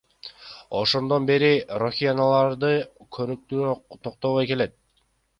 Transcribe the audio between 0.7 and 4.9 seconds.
Ошондон бери рохиняларды куугунтуктоо токтобой келет.